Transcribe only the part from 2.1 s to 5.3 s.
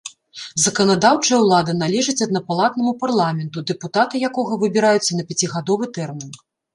аднапалатнаму парламенту, дэпутаты якога выбіраюцца на